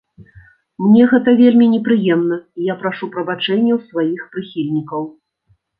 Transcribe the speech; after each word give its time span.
Мне 0.85 1.03
гэта 1.11 1.35
вельмі 1.41 1.65
непрыемна, 1.75 2.41
і 2.61 2.67
я 2.73 2.79
прашу 2.83 3.13
прабачэння 3.13 3.73
ў 3.79 3.83
сваіх 3.93 4.21
прыхільнікаў! 4.35 5.11